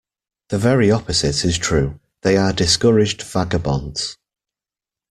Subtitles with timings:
[0.49, 4.17] The very opposite is true; they are discouraged vagabonds.